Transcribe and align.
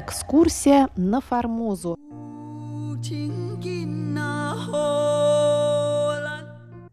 Экскурсия 0.00 0.88
на 0.94 1.20
Формозу. 1.20 1.96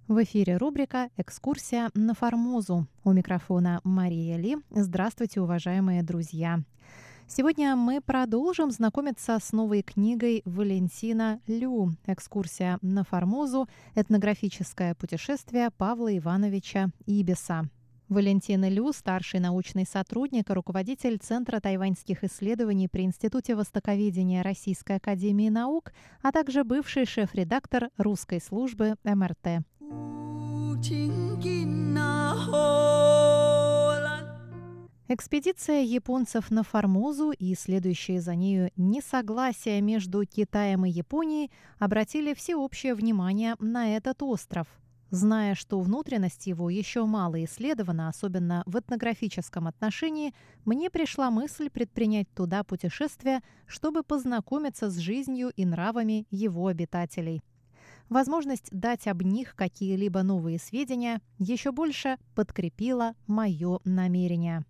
В 0.07 0.23
эфире 0.23 0.57
рубрика 0.57 1.09
«Экскурсия 1.15 1.91
на 1.93 2.15
Формозу». 2.15 2.87
У 3.03 3.11
микрофона 3.11 3.79
Мария 3.83 4.37
Ли. 4.37 4.57
Здравствуйте, 4.71 5.39
уважаемые 5.39 6.01
друзья. 6.01 6.61
Сегодня 7.27 7.75
мы 7.75 8.01
продолжим 8.01 8.71
знакомиться 8.71 9.37
с 9.39 9.51
новой 9.51 9.83
книгой 9.83 10.41
Валентина 10.43 11.39
Лю 11.45 11.91
«Экскурсия 12.07 12.79
на 12.81 13.03
Формозу. 13.03 13.67
Этнографическое 13.93 14.95
путешествие 14.95 15.69
Павла 15.69 16.17
Ивановича 16.17 16.87
Ибиса». 17.05 17.69
Валентина 18.07 18.69
Лю, 18.69 18.93
старший 18.93 19.39
научный 19.39 19.85
сотрудник 19.85 20.49
и 20.49 20.53
руководитель 20.53 21.17
Центра 21.17 21.59
тайваньских 21.59 22.23
исследований 22.23 22.87
при 22.87 23.03
Институте 23.03 23.55
востоковедения 23.55 24.43
Российской 24.43 24.97
академии 24.97 25.49
наук, 25.49 25.91
а 26.21 26.31
также 26.31 26.63
бывший 26.63 27.05
шеф-редактор 27.05 27.89
русской 27.97 28.39
службы 28.39 28.93
МРТ. 29.03 29.65
Экспедиция 35.07 35.81
японцев 35.81 36.51
на 36.51 36.63
Формозу 36.63 37.31
и 37.31 37.55
следующее 37.55 38.21
за 38.21 38.35
нею 38.35 38.71
несогласие 38.75 39.81
между 39.81 40.23
Китаем 40.25 40.85
и 40.85 40.89
Японией 40.89 41.51
обратили 41.79 42.35
всеобщее 42.35 42.93
внимание 42.93 43.55
на 43.59 43.95
этот 43.95 44.21
остров. 44.21 44.67
Зная, 45.11 45.55
что 45.55 45.79
внутренность 45.79 46.47
его 46.47 46.69
еще 46.69 47.05
мало 47.05 47.43
исследована, 47.45 48.09
особенно 48.09 48.63
в 48.65 48.77
этнографическом 48.77 49.67
отношении, 49.67 50.33
мне 50.65 50.89
пришла 50.89 51.29
мысль 51.29 51.69
предпринять 51.69 52.27
туда 52.33 52.63
путешествие, 52.63 53.41
чтобы 53.67 54.03
познакомиться 54.03 54.89
с 54.89 54.97
жизнью 54.97 55.51
и 55.55 55.65
нравами 55.65 56.25
его 56.31 56.67
обитателей. 56.67 57.41
Возможность 58.09 58.69
дать 58.71 59.07
об 59.07 59.21
них 59.21 59.55
какие-либо 59.55 60.23
новые 60.23 60.59
сведения 60.59 61.21
еще 61.39 61.71
больше 61.71 62.17
подкрепила 62.35 63.13
мое 63.25 63.79
намерение. 63.83 64.63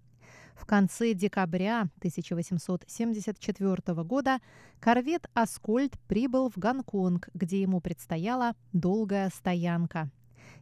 В 0.55 0.65
конце 0.65 1.13
декабря 1.13 1.81
1874 1.97 4.03
года 4.03 4.39
корвет 4.79 5.29
«Аскольд» 5.33 5.99
прибыл 6.07 6.49
в 6.49 6.57
Гонконг, 6.57 7.27
где 7.33 7.61
ему 7.61 7.81
предстояла 7.81 8.53
долгая 8.71 9.29
стоянка. 9.35 10.09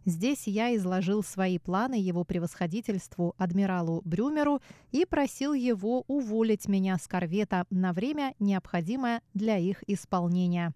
Здесь 0.06 0.48
я 0.48 0.76
изложил 0.76 1.24
свои 1.24 1.58
планы 1.60 1.96
его 1.96 2.26
превосходительству 2.26 3.36
адмиралу 3.38 4.02
Брюмеру 4.04 4.62
и 4.92 5.06
просил 5.06 5.54
его 5.54 6.04
уволить 6.08 6.68
меня 6.68 6.98
с 6.98 7.08
корвета 7.08 7.66
на 7.70 7.94
время, 7.94 8.34
необходимое 8.40 9.22
для 9.34 9.58
их 9.58 9.84
исполнения. 9.88 10.74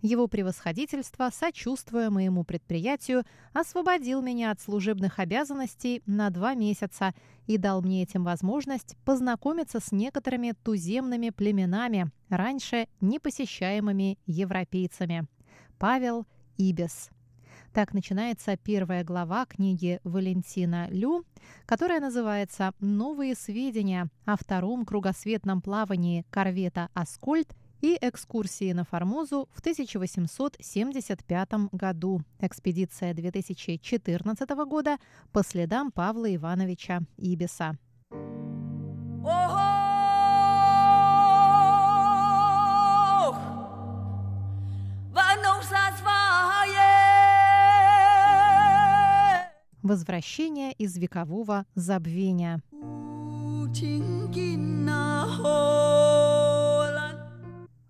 Его 0.00 0.28
превосходительство, 0.28 1.30
сочувствуя 1.32 2.10
моему 2.10 2.44
предприятию, 2.44 3.24
освободил 3.52 4.22
меня 4.22 4.52
от 4.52 4.60
служебных 4.60 5.18
обязанностей 5.18 6.02
на 6.06 6.30
два 6.30 6.54
месяца 6.54 7.14
и 7.46 7.58
дал 7.58 7.82
мне 7.82 8.04
этим 8.04 8.22
возможность 8.22 8.96
познакомиться 9.04 9.80
с 9.80 9.90
некоторыми 9.90 10.54
туземными 10.62 11.30
племенами, 11.30 12.12
раньше 12.28 12.86
непосещаемыми 13.00 14.18
европейцами. 14.26 15.26
Павел 15.78 16.26
Ибис. 16.58 17.10
Так 17.72 17.92
начинается 17.92 18.56
первая 18.56 19.04
глава 19.04 19.44
книги 19.46 20.00
Валентина 20.02 20.88
Лю, 20.90 21.24
которая 21.66 22.00
называется 22.00 22.72
«Новые 22.80 23.34
сведения 23.34 24.08
о 24.24 24.36
втором 24.36 24.84
кругосветном 24.84 25.60
плавании 25.60 26.24
корвета 26.30 26.88
«Аскольд» 26.94 27.54
и 27.80 27.96
экскурсии 28.00 28.72
на 28.72 28.84
Формозу 28.84 29.48
в 29.52 29.60
1875 29.60 31.48
году. 31.72 32.22
Экспедиция 32.40 33.14
2014 33.14 34.50
года 34.66 34.96
по 35.32 35.44
следам 35.44 35.92
Павла 35.92 36.34
Ивановича 36.34 37.02
Ибиса. 37.16 37.78
Возвращение 49.88 50.72
из 50.74 50.96
векового 50.98 51.64
забвения. 51.74 52.62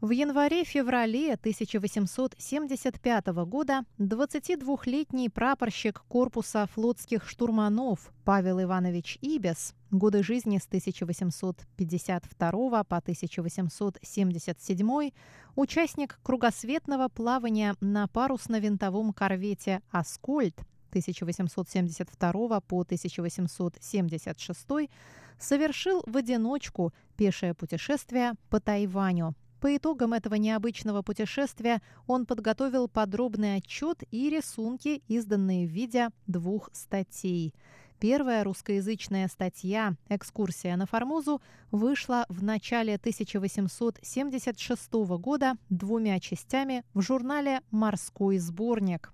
В 0.01 0.11
январе-феврале 0.11 1.35
1875 1.35 3.27
года 3.27 3.83
22-летний 3.99 5.29
прапорщик 5.29 6.05
корпуса 6.07 6.69
флотских 6.73 7.29
штурманов 7.29 8.13
Павел 8.25 8.63
Иванович 8.63 9.19
Ибес, 9.21 9.75
годы 9.91 10.23
жизни 10.23 10.59
с 10.59 10.67
1852 10.67 12.85
по 12.85 12.97
1877, 12.97 15.11
участник 15.57 16.21
кругосветного 16.23 17.09
плавания 17.09 17.75
на 17.81 18.07
парусно-винтовом 18.07 19.13
корвете 19.13 19.83
«Аскольд» 19.91 20.55
1872 20.89 22.61
по 22.61 22.81
1876, 22.81 24.91
совершил 25.39 26.03
в 26.07 26.17
одиночку 26.17 26.93
пешее 27.17 27.55
путешествие 27.55 28.35
по 28.51 28.61
Тайваню– 28.61 29.35
по 29.61 29.77
итогам 29.77 30.13
этого 30.13 30.37
необычного 30.37 31.03
путешествия 31.03 31.83
он 32.07 32.27
подготовил 32.27 32.87
подробный 32.87 33.57
отчет 33.57 34.05
и 34.13 34.31
рисунки, 34.31 35.03
изданные 35.09 35.67
в 35.67 35.71
виде 35.71 36.11
двух 36.29 36.71
статей. 36.73 37.53
Первая 37.99 38.45
русскоязычная 38.45 39.27
статья 39.27 39.97
«Экскурсия 40.09 40.77
на 40.77 40.87
Формозу» 40.87 41.43
вышла 41.73 42.25
в 42.29 42.45
начале 42.45 42.95
1876 42.95 44.93
года 45.19 45.55
двумя 45.69 46.21
частями 46.21 46.85
в 46.95 47.03
журнале 47.03 47.63
«Морской 47.73 48.39
сборник». 48.39 49.13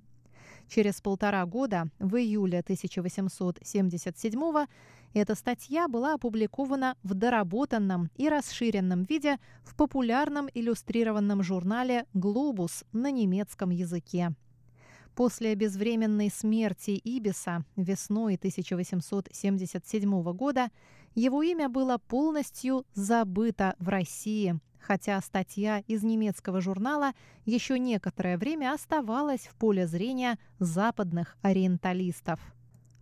Через 0.69 1.00
полтора 1.00 1.44
года, 1.47 1.88
в 1.98 2.16
июле 2.16 2.60
1877 2.60 4.66
эта 5.14 5.36
статья 5.36 5.86
была 5.86 6.14
опубликована 6.14 6.97
в 7.04 7.14
доработанном 7.14 8.10
и 8.16 8.28
расширенном 8.28 9.04
виде 9.04 9.38
в 9.62 9.76
популярном 9.76 10.48
иллюстрированном 10.52 11.42
журнале 11.42 12.06
«Глобус» 12.14 12.84
на 12.92 13.12
немецком 13.12 13.70
языке. 13.70 14.34
После 15.14 15.54
безвременной 15.54 16.30
смерти 16.30 16.91
Ибиса 16.91 17.64
весной 17.76 18.34
1877 18.34 20.32
года 20.32 20.70
его 21.14 21.44
имя 21.44 21.69
было 21.69 21.98
полностью 21.98 22.84
забыто 22.94 23.76
в 23.78 23.88
России, 23.88 24.58
хотя 24.87 25.21
статья 25.21 25.78
из 25.87 26.03
немецкого 26.03 26.61
журнала 26.61 27.12
еще 27.45 27.78
некоторое 27.78 28.37
время 28.37 28.72
оставалась 28.72 29.47
в 29.47 29.55
поле 29.55 29.87
зрения 29.87 30.39
западных 30.59 31.37
ориенталистов. 31.43 32.39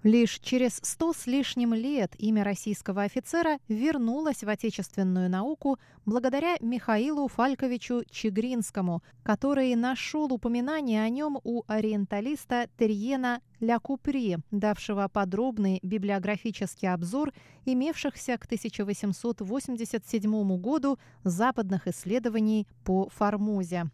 Лишь 0.02 0.40
через 0.40 0.80
сто 0.82 1.12
с 1.12 1.28
лишним 1.28 1.74
лет 1.74 2.14
имя 2.18 2.42
российского 2.42 3.02
офицера 3.02 3.58
вернулось 3.68 4.42
в 4.42 4.48
отечественную 4.48 5.30
науку 5.30 5.78
благодаря 6.04 6.56
Михаилу 6.60 7.28
Фальковичу 7.28 8.02
Чигринскому, 8.10 9.04
который 9.22 9.72
нашел 9.76 10.32
упоминание 10.32 11.04
о 11.04 11.09
нем 11.09 11.38
у 11.44 11.62
ориенталиста 11.68 12.66
Терьена 12.77 13.41
Ля 13.60 13.78
Купри, 13.78 14.38
давшего 14.50 15.06
подробный 15.06 15.78
библиографический 15.84 16.88
обзор 16.88 17.32
имевшихся 17.65 18.36
к 18.38 18.47
1887 18.47 20.56
году 20.56 20.98
западных 21.22 21.86
исследований 21.86 22.66
по 22.82 23.09
Формозе. 23.09 23.88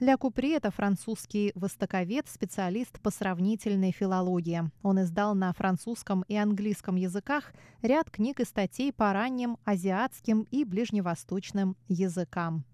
Ля 0.00 0.16
Купри– 0.16 0.50
это 0.52 0.70
французский 0.70 1.50
востоковед, 1.56 2.28
специалист 2.28 3.00
по 3.00 3.10
сравнительной 3.10 3.90
филологии. 3.90 4.70
Он 4.84 5.02
издал 5.02 5.34
на 5.34 5.52
французском 5.52 6.22
и 6.28 6.36
английском 6.36 6.94
языках 6.94 7.52
ряд 7.82 8.08
книг 8.08 8.38
и 8.38 8.44
статей 8.44 8.92
по 8.92 9.12
ранним 9.12 9.58
азиатским 9.64 10.42
и 10.52 10.64
ближневосточным 10.64 11.76
языкам. 11.88 12.64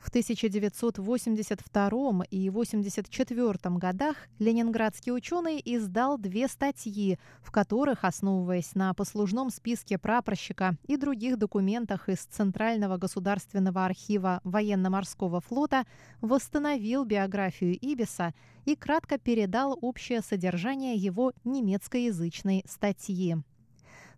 В 0.00 0.08
1982 0.08 2.24
и 2.30 2.48
1984 2.48 3.76
годах 3.76 4.16
ленинградский 4.38 5.12
ученый 5.12 5.60
издал 5.62 6.16
две 6.16 6.48
статьи, 6.48 7.18
в 7.42 7.52
которых, 7.52 8.04
основываясь 8.04 8.74
на 8.74 8.94
послужном 8.94 9.50
списке 9.50 9.98
прапорщика 9.98 10.78
и 10.88 10.96
других 10.96 11.36
документах 11.36 12.08
из 12.08 12.20
Центрального 12.20 12.96
государственного 12.96 13.84
архива 13.84 14.40
военно-морского 14.42 15.42
флота, 15.42 15.84
восстановил 16.22 17.04
биографию 17.04 17.76
Ибиса 17.78 18.32
и 18.64 18.76
кратко 18.76 19.18
передал 19.18 19.76
общее 19.82 20.22
содержание 20.22 20.96
его 20.96 21.34
немецкоязычной 21.44 22.64
статьи. 22.66 23.36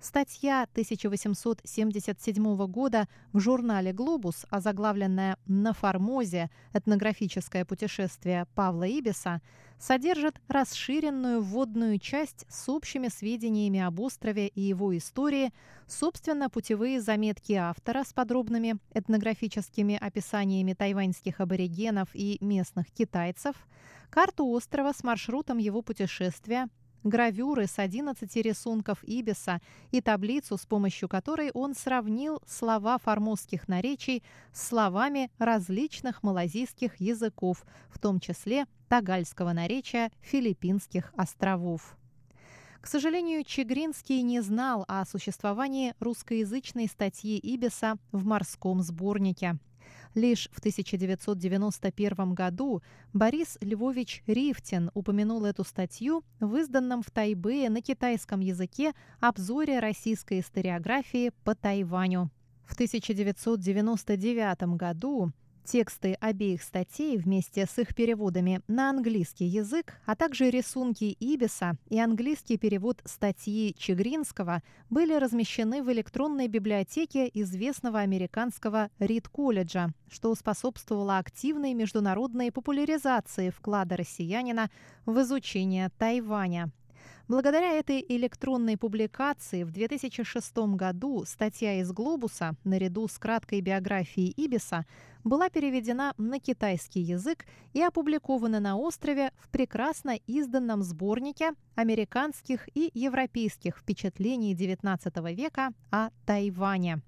Статья 0.03 0.65
1877 0.73 2.67
года 2.67 3.07
в 3.33 3.39
журнале 3.39 3.93
«Глобус», 3.93 4.47
озаглавленная 4.51 5.37
«На 5.47 5.73
Формозе. 5.73 6.51
Этнографическое 6.73 7.65
путешествие 7.65 8.49
Павла 8.57 8.83
Ибиса», 8.83 9.41
содержит 9.79 10.41
расширенную 10.49 11.41
вводную 11.41 12.01
часть 12.01 12.47
с 12.49 12.69
общими 12.69 13.07
сведениями 13.07 13.79
об 13.79 14.01
острове 14.01 14.49
и 14.49 14.61
его 14.61 14.97
истории, 14.99 15.53
собственно, 15.87 16.51
путевые 16.51 17.01
заметки 17.01 17.53
автора 17.53 18.03
с 18.03 18.13
подробными 18.13 18.79
этнографическими 18.95 19.97
описаниями 20.01 20.73
тайваньских 20.73 21.41
аборигенов 21.41 22.09
и 22.13 22.39
местных 22.41 22.91
китайцев, 22.91 23.55
карту 24.11 24.47
острова 24.49 24.93
с 24.93 25.05
маршрутом 25.05 25.59
его 25.59 25.81
путешествия, 25.81 26.69
гравюры 27.05 27.67
с 27.67 27.79
11 27.79 28.37
рисунков 28.37 29.03
Ибиса 29.05 29.61
и 29.91 30.01
таблицу, 30.01 30.57
с 30.57 30.67
помощью 30.67 31.09
которой 31.09 31.51
он 31.53 31.75
сравнил 31.75 32.41
слова 32.47 32.99
формозских 32.99 33.69
наречий 33.69 34.23
с 34.53 34.69
словами 34.69 35.31
различных 35.39 36.23
малазийских 36.23 37.01
языков, 37.01 37.65
в 37.89 37.99
том 37.99 38.21
числе 38.21 38.67
тагальского 38.89 39.53
наречия 39.53 40.11
филиппинских 40.21 41.13
островов. 41.17 41.97
К 42.81 42.87
сожалению, 42.89 43.45
Чегринский 43.45 44.23
не 44.23 44.41
знал 44.41 44.85
о 44.89 45.05
существовании 45.05 45.95
русскоязычной 46.01 46.89
статьи 46.89 47.39
Ибиса 47.39 47.97
в 48.11 48.25
морском 48.25 48.83
сборнике– 48.83 49.59
Лишь 50.15 50.49
в 50.53 50.59
1991 50.59 52.35
году 52.35 52.83
Борис 53.13 53.57
Львович 53.61 54.23
Рифтин 54.27 54.91
упомянул 54.95 55.45
эту 55.45 55.65
статью 55.65 56.23
в 56.41 56.57
изданном 56.57 57.03
в 57.03 57.11
Тайбэе 57.11 57.71
на 57.71 57.81
китайском 57.81 58.41
языке 58.41 58.93
обзоре 59.21 59.79
российской 59.79 60.41
историографии 60.41 61.33
по 61.45 61.55
Тайваню. 61.55 62.31
В 62.65 62.75
1999 62.75 64.77
году 64.77 65.33
Тексты 65.65 66.15
обеих 66.15 66.63
статей 66.63 67.17
вместе 67.17 67.67
с 67.67 67.79
их 67.79 67.95
переводами 67.95 68.61
на 68.67 68.91
английский 68.91 69.45
язык, 69.45 69.95
а 70.07 70.17
также 70.17 70.51
рисунки 70.51 71.17
Ибиса 71.21 71.77
и 71.89 72.01
английский 72.01 72.59
перевод 72.59 73.01
статьи 73.05 73.75
Чегринского 73.79 74.63
были 74.91 75.15
размещены 75.15 75.83
в 75.83 75.93
электронной 75.93 76.49
библиотеке 76.49 77.31
известного 77.33 78.01
американского 78.01 78.91
Рид-колледжа, 78.99 79.91
что 80.11 80.35
способствовало 80.35 81.19
активной 81.19 81.75
международной 81.75 82.51
популяризации 82.51 83.51
вклада 83.51 83.97
россиянина 83.97 84.69
в 85.07 85.21
изучение 85.23 85.91
Тайваня. 85.97 86.73
Благодаря 87.29 87.73
этой 87.73 88.05
электронной 88.07 88.77
публикации 88.77 89.63
в 89.63 89.71
2006 89.71 90.57
году 90.75 91.25
статья 91.25 91.81
из 91.81 91.91
«Глобуса» 91.93 92.57
наряду 92.65 93.09
с 93.09 93.17
краткой 93.19 93.61
биографией 93.61 94.35
Ибиса 94.37 94.85
была 95.25 95.51
переведена 95.51 96.15
на 96.19 96.41
китайский 96.41 97.01
язык 97.01 97.47
и 97.73 97.83
опубликована 97.83 98.61
на 98.61 98.77
острове 98.77 99.33
в 99.37 99.49
прекрасно 99.51 100.17
изданном 100.27 100.83
сборнике 100.83 101.53
американских 101.75 102.69
и 102.75 102.91
европейских 102.95 103.79
впечатлений 103.79 104.55
XIX 104.55 105.35
века 105.35 105.73
о 105.91 106.11
Тайване. 106.27 107.03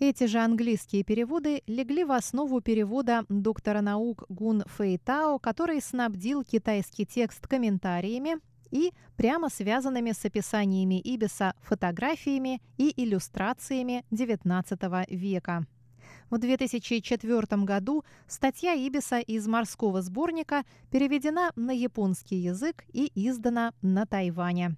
Эти 0.00 0.24
же 0.24 0.38
английские 0.38 1.04
переводы 1.04 1.62
легли 1.66 2.04
в 2.04 2.12
основу 2.12 2.60
перевода 2.60 3.24
доктора 3.28 3.80
наук 3.80 4.24
Гун 4.28 4.64
Фэйтао, 4.66 5.38
который 5.38 5.80
снабдил 5.80 6.42
китайский 6.42 7.06
текст 7.06 7.46
комментариями 7.46 8.38
и 8.70 8.92
прямо 9.16 9.48
связанными 9.48 10.10
с 10.10 10.24
описаниями 10.24 11.00
Ибиса 11.00 11.54
фотографиями 11.62 12.60
и 12.76 12.92
иллюстрациями 12.96 14.04
XIX 14.10 15.04
века. 15.08 15.64
В 16.34 16.38
2004 16.38 17.62
году 17.62 18.02
статья 18.26 18.72
Ибиса 18.74 19.20
из 19.20 19.46
морского 19.46 20.02
сборника 20.02 20.64
переведена 20.90 21.52
на 21.54 21.70
японский 21.70 22.34
язык 22.34 22.82
и 22.92 23.12
издана 23.14 23.72
на 23.82 24.04
Тайване. 24.04 24.74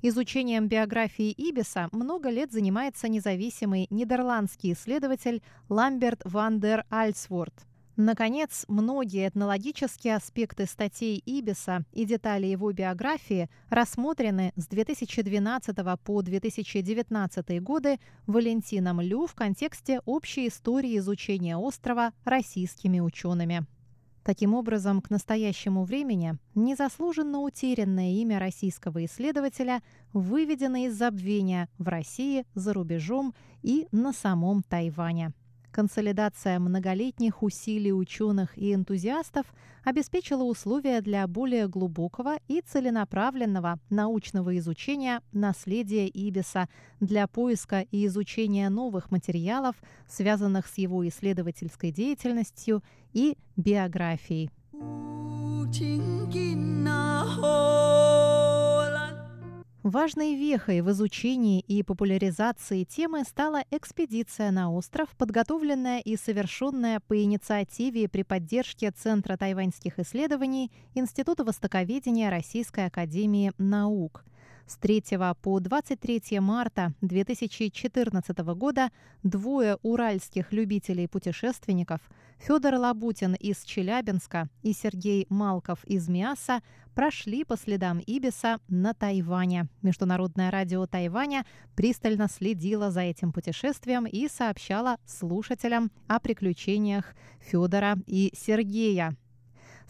Изучением 0.00 0.68
биографии 0.68 1.32
Ибиса 1.32 1.88
много 1.90 2.30
лет 2.30 2.52
занимается 2.52 3.08
независимый 3.08 3.88
нидерландский 3.90 4.74
исследователь 4.74 5.42
Ламберт 5.68 6.20
ван 6.24 6.60
дер 6.60 6.84
Альсворт– 6.88 7.54
Наконец, 8.02 8.64
многие 8.66 9.28
этнологические 9.28 10.16
аспекты 10.16 10.64
статей 10.64 11.22
Ибиса 11.26 11.84
и 11.92 12.06
детали 12.06 12.46
его 12.46 12.72
биографии 12.72 13.50
рассмотрены 13.68 14.54
с 14.56 14.66
2012 14.68 15.76
по 16.02 16.22
2019 16.22 17.62
годы 17.62 17.98
Валентином 18.26 19.02
Лю 19.02 19.26
в 19.26 19.34
контексте 19.34 20.00
общей 20.06 20.48
истории 20.48 20.96
изучения 20.96 21.58
острова 21.58 22.14
российскими 22.24 23.00
учеными. 23.00 23.66
Таким 24.24 24.54
образом, 24.54 25.02
к 25.02 25.10
настоящему 25.10 25.84
времени 25.84 26.38
незаслуженно 26.54 27.40
утерянное 27.40 28.12
имя 28.12 28.38
российского 28.38 29.04
исследователя 29.04 29.82
выведено 30.14 30.86
из 30.86 30.94
забвения 30.94 31.68
в 31.76 31.86
России, 31.86 32.46
за 32.54 32.72
рубежом 32.72 33.34
и 33.62 33.88
на 33.92 34.14
самом 34.14 34.62
Тайване. 34.62 35.34
Консолидация 35.70 36.58
многолетних 36.58 37.42
усилий 37.42 37.92
ученых 37.92 38.58
и 38.58 38.74
энтузиастов 38.74 39.46
обеспечила 39.84 40.42
условия 40.42 41.00
для 41.00 41.26
более 41.26 41.68
глубокого 41.68 42.36
и 42.48 42.60
целенаправленного 42.60 43.78
научного 43.88 44.58
изучения 44.58 45.22
наследия 45.32 46.08
Ибиса 46.08 46.68
для 46.98 47.28
поиска 47.28 47.82
и 47.90 48.06
изучения 48.06 48.68
новых 48.68 49.10
материалов, 49.10 49.76
связанных 50.08 50.66
с 50.66 50.76
его 50.76 51.06
исследовательской 51.08 51.92
деятельностью 51.92 52.82
и 53.12 53.38
биографией. 53.56 54.50
Важной 59.82 60.34
вехой 60.34 60.82
в 60.82 60.90
изучении 60.90 61.60
и 61.60 61.82
популяризации 61.82 62.84
темы 62.84 63.24
стала 63.24 63.64
экспедиция 63.70 64.50
на 64.50 64.70
остров, 64.70 65.08
подготовленная 65.16 66.00
и 66.00 66.18
совершенная 66.18 67.00
по 67.00 67.22
инициативе 67.22 68.06
при 68.06 68.22
поддержке 68.22 68.90
Центра 68.90 69.38
тайваньских 69.38 69.98
исследований 69.98 70.70
Института 70.94 71.44
востоковедения 71.44 72.28
Российской 72.28 72.86
академии 72.86 73.52
наук. 73.56 74.22
С 74.70 74.76
3 74.76 75.02
по 75.42 75.58
23 75.58 76.38
марта 76.38 76.92
2014 77.00 78.38
года 78.54 78.90
двое 79.24 79.78
уральских 79.82 80.52
любителей-путешественников 80.52 82.00
Федор 82.38 82.76
Лабутин 82.76 83.34
из 83.34 83.64
Челябинска 83.64 84.48
и 84.62 84.72
Сергей 84.72 85.26
Малков 85.28 85.82
из 85.86 86.08
Миаса 86.08 86.62
прошли 86.94 87.42
по 87.42 87.56
следам 87.56 87.98
Ибиса 87.98 88.60
на 88.68 88.94
Тайване. 88.94 89.66
Международное 89.82 90.52
радио 90.52 90.86
Тайваня 90.86 91.44
пристально 91.74 92.28
следило 92.28 92.92
за 92.92 93.00
этим 93.00 93.32
путешествием 93.32 94.06
и 94.06 94.28
сообщало 94.28 94.98
слушателям 95.04 95.90
о 96.06 96.20
приключениях 96.20 97.16
Федора 97.40 97.96
и 98.06 98.32
Сергея 98.36 99.16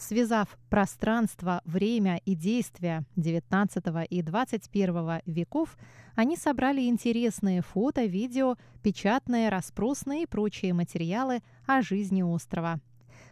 связав 0.00 0.59
пространство, 0.69 1.61
время 1.64 2.21
и 2.25 2.35
действия 2.35 3.04
XIX 3.16 4.07
и 4.07 4.23
XXI 4.23 5.23
веков, 5.26 5.76
они 6.14 6.37
собрали 6.37 6.83
интересные 6.88 7.62
фото, 7.62 8.04
видео, 8.04 8.57
печатные, 8.83 9.49
распросные 9.49 10.25
и 10.25 10.26
прочие 10.26 10.73
материалы 10.73 11.42
о 11.66 11.83
жизни 11.83 12.23
острова. 12.23 12.80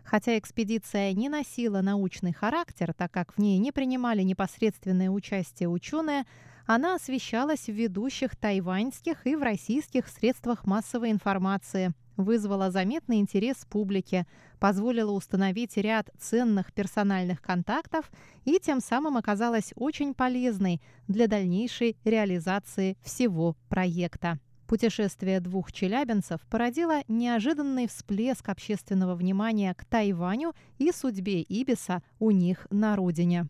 Хотя 0.05 0.39
экспедиция 0.39 1.13
не 1.13 1.29
носила 1.29 1.83
научный 1.83 2.33
характер, 2.33 2.95
так 2.95 3.11
как 3.11 3.35
в 3.35 3.39
ней 3.39 3.59
не 3.59 3.73
принимали 3.73 4.23
непосредственное 4.23 5.11
участие 5.11 5.69
ученые, 5.69 6.25
она 6.67 6.95
освещалась 6.95 7.67
в 7.67 7.73
ведущих 7.73 8.37
тайваньских 8.37 9.27
и 9.27 9.37
в 9.37 9.43
российских 9.43 10.09
средствах 10.09 10.67
массовой 10.67 11.11
информации, 11.11 11.93
вызвала 12.19 12.71
заметный 12.71 13.21
интерес 13.21 13.65
публики, 13.71 14.27
позволила 14.59 15.13
установить 15.13 15.79
ряд 15.79 16.11
ценных 16.19 16.75
персональных 16.75 17.41
контактов 17.41 18.11
и 18.45 18.59
тем 18.59 18.81
самым 18.81 19.17
оказалась 19.17 19.73
очень 19.77 20.13
полезной 20.13 20.83
для 21.07 21.29
дальнейшей 21.29 21.97
реализации 22.05 22.99
всего 23.03 23.57
проекта. 23.71 24.39
Путешествие 24.67 25.41
двух 25.41 25.73
челябинцев 25.73 26.43
породило 26.51 27.01
неожиданный 27.09 27.89
всплеск 27.89 28.51
общественного 28.51 29.15
внимания 29.15 29.73
к 29.73 29.87
Тайваню 29.87 30.53
и 30.77 30.93
судьбе 30.93 31.41
Ибиса 31.41 32.03
у 32.19 32.31
них 32.31 32.67
на 32.71 32.95
родине. 32.95 33.49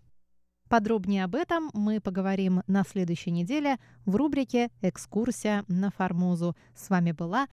Подробнее 0.69 1.25
об 1.25 1.35
этом 1.35 1.71
мы 1.73 1.99
поговорим 1.99 2.63
на 2.67 2.85
следующей 2.85 3.31
неделе 3.31 3.79
в 4.05 4.17
рубрике 4.17 4.69
«Экскурсия 4.83 5.65
на 5.67 5.91
Формозу». 5.91 6.55
С 6.77 6.91
вами 6.91 7.13
была 7.13 7.47